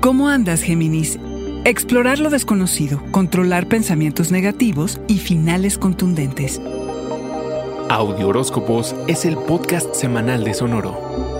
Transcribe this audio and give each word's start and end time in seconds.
¿Cómo 0.00 0.28
andas, 0.28 0.62
Géminis? 0.62 1.18
Explorar 1.64 2.18
lo 2.18 2.28
desconocido, 2.28 3.00
controlar 3.12 3.68
pensamientos 3.68 4.32
negativos 4.32 5.00
y 5.06 5.18
finales 5.18 5.78
contundentes. 5.78 6.60
Audio 7.88 8.28
Horóscopos 8.28 8.96
es 9.06 9.24
el 9.24 9.36
podcast 9.36 9.94
semanal 9.94 10.42
de 10.42 10.54
Sonoro. 10.54 11.31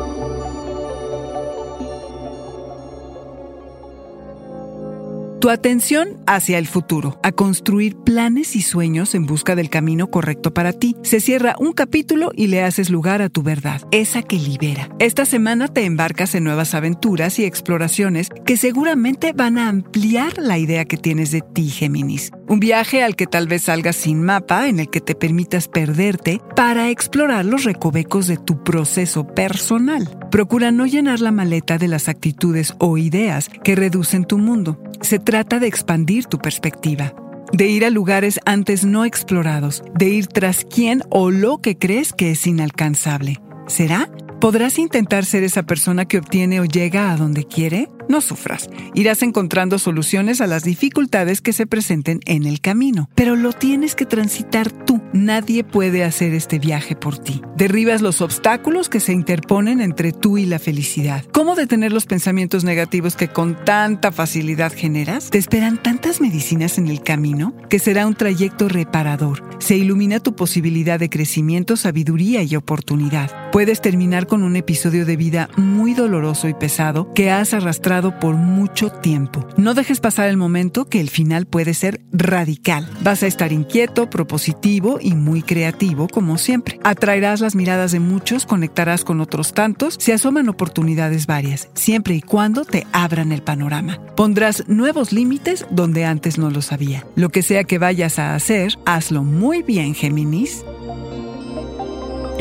Tu 5.43 5.51
atención 5.51 6.23
hacia 6.29 6.57
el 6.57 6.69
futuro, 6.69 7.19
a 7.25 7.33
construir 7.33 7.97
planes 7.97 8.55
y 8.55 8.63
sueños 8.63 9.13
en 9.17 9.27
busca 9.27 9.57
del 9.57 9.71
camino 9.71 10.09
correcto 10.09 10.55
para 10.55 10.73
ti. 10.73 10.95
Se 11.03 11.19
cierra 11.19 11.57
un 11.59 11.73
capítulo 11.73 12.31
y 12.37 12.47
le 12.47 12.63
haces 12.63 12.91
lugar 12.91 13.23
a 13.23 13.29
tu 13.29 13.43
verdad, 13.43 13.83
esa 13.91 14.23
que 14.23 14.37
libera. 14.37 14.89
Esta 15.01 15.25
semana 15.25 15.67
te 15.67 15.85
embarcas 15.85 16.37
en 16.37 16.45
nuevas 16.45 16.77
aventuras 16.77 17.41
y 17.41 17.45
exploraciones 17.45 18.29
que 18.47 18.57
seguramente 18.57 19.33
van 19.33 19.59
a 19.59 19.69
ampliar 19.69 20.39
la 20.39 20.59
idea 20.59 20.85
que 20.85 20.97
tienes 20.97 21.33
de 21.33 21.41
ti, 21.41 21.71
Géminis. 21.71 22.31
Un 22.53 22.61
viaje 22.61 23.03
al 23.03 23.17
que 23.17 23.27
tal 23.27 23.49
vez 23.49 23.63
salgas 23.63 23.97
sin 23.97 24.23
mapa, 24.23 24.69
en 24.69 24.79
el 24.79 24.91
que 24.91 25.01
te 25.01 25.15
permitas 25.15 25.69
perderte 25.69 26.43
para 26.55 26.91
explorar 26.91 27.47
los 27.47 27.65
recovecos 27.65 28.27
de 28.27 28.37
tu 28.37 28.63
proceso 28.63 29.27
personal. 29.27 30.19
Procura 30.31 30.71
no 30.71 30.85
llenar 30.85 31.21
la 31.21 31.33
maleta 31.33 31.79
de 31.79 31.89
las 31.89 32.11
actitudes 32.11 32.75
o 32.79 32.99
ideas 32.99 33.49
que 33.65 33.75
reducen 33.75 34.27
tu 34.27 34.37
mundo. 34.37 34.79
Se 35.01 35.19
trata 35.19 35.61
de 35.61 35.67
expandir 35.67 36.27
tu 36.27 36.37
perspectiva, 36.37 37.15
de 37.55 37.69
ir 37.69 37.87
a 37.87 37.91
lugares 37.91 38.39
antes 38.45 38.85
no 38.85 39.07
explorados, 39.07 39.83
de 39.95 40.11
ir 40.11 40.27
tras 40.27 40.67
quien 40.67 41.05
o 41.09 41.31
lo 41.31 41.57
que 41.63 41.79
crees 41.79 42.13
que 42.13 42.33
es 42.33 42.47
inalcanzable. 42.47 43.41
¿Será? 43.67 44.11
¿Podrás 44.43 44.79
intentar 44.79 45.25
ser 45.25 45.43
esa 45.43 45.63
persona 45.63 46.05
que 46.05 46.19
obtiene 46.19 46.61
o 46.61 46.65
llega 46.67 47.13
a 47.13 47.17
donde 47.17 47.45
quiere? 47.45 47.89
No 48.13 48.21
sufras. 48.21 48.69
Irás 48.93 49.23
encontrando 49.23 49.79
soluciones 49.79 50.43
a 50.43 50.47
las 50.47 50.65
dificultades 50.65 51.41
que 51.41 51.55
se 51.55 51.67
presenten 51.67 52.21
en 52.27 52.45
el 52.45 52.61
camino. 52.61 53.09
Pero 53.15 53.37
lo 53.37 53.55
tienes 53.55 53.95
que 53.95 54.05
transitar 54.05 54.71
tú. 54.71 55.01
Nadie 55.15 55.65
puede 55.65 56.05
hacer 56.05 56.35
este 56.35 56.59
viaje 56.59 56.95
por 56.95 57.17
ti. 57.17 57.41
Derribas 57.57 58.03
los 58.03 58.21
obstáculos 58.21 58.91
que 58.91 59.01
se 59.01 59.15
interponen 59.15 59.81
entre 59.81 60.13
tú 60.13 60.37
y 60.37 60.45
la 60.45 60.59
felicidad. 60.59 61.25
¿Cómo 61.33 61.55
detener 61.55 61.91
los 61.91 62.05
pensamientos 62.05 62.65
negativos 62.65 63.17
que 63.17 63.29
con 63.29 63.57
tanta 63.65 64.13
facilidad 64.13 64.75
generas? 64.75 65.31
Te 65.31 65.39
esperan 65.39 65.83
tantas 65.83 66.21
medicinas 66.21 66.77
en 66.77 66.89
el 66.89 67.03
camino 67.03 67.55
que 67.71 67.79
será 67.79 68.07
un 68.07 68.15
trayecto 68.15 68.69
reparador. 68.69 69.43
Se 69.59 69.79
ilumina 69.79 70.21
tu 70.21 70.37
posibilidad 70.37 71.01
de 71.01 71.09
crecimiento, 71.09 71.79
sabiduría 71.79 72.43
y 72.43 72.57
oportunidad. 72.57 73.42
Puedes 73.53 73.83
terminar 73.83 74.27
con 74.27 74.45
un 74.45 74.57
episodio 74.57 75.05
de 75.05 75.19
vida 75.19 75.51
muy 75.59 75.93
doloroso 75.93 76.49
y 76.49 76.55
pesado 76.55 77.13
que 77.13 77.31
has 77.31 77.53
arrastrado 77.53 78.19
por 78.19 78.35
mucho 78.35 78.89
tiempo. 78.89 79.47
No 79.59 79.75
dejes 79.75 80.01
pasar 80.01 80.31
el 80.31 80.39
momento 80.39 80.87
que 80.87 81.03
el 81.03 81.11
final 81.11 81.45
puede 81.45 81.75
ser 81.75 82.01
radical. 82.13 82.89
Vas 83.03 83.23
a 83.23 83.27
estar 83.27 83.53
inquieto, 83.53 84.09
propositivo 84.09 84.99
y 85.03 85.13
muy 85.13 85.43
creativo 85.43 86.09
como 86.09 86.39
siempre. 86.39 86.81
Atraerás 86.83 87.43
las 87.43 87.55
miradas 87.55 87.93
de 87.93 88.01
muchos, 88.01 88.47
conectarás 88.47 89.05
con 89.05 89.21
otros 89.21 89.53
tantos, 89.53 89.97
se 90.01 90.15
asoman 90.15 90.49
oportunidades 90.49 91.27
varias, 91.27 91.69
siempre 91.75 92.15
y 92.15 92.23
cuando 92.23 92.65
te 92.65 92.87
abran 92.93 93.33
el 93.33 93.43
panorama. 93.43 93.99
Pondrás 94.17 94.67
nuevos 94.67 95.13
límites 95.13 95.67
donde 95.71 96.07
antes 96.07 96.39
no 96.39 96.49
los 96.49 96.73
había. 96.73 97.07
Lo 97.17 97.29
que 97.29 97.43
sea 97.43 97.65
que 97.65 97.77
vayas 97.77 98.19
a 98.19 98.35
hacer, 98.35 98.79
hazlo 98.87 99.25
muy 99.25 99.63
bien, 99.63 99.95
Géminis. 99.95 100.65